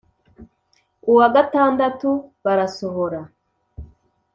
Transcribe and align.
Uwa 1.11 1.27
gatandatu 1.35 2.09
barasohora 2.45 3.21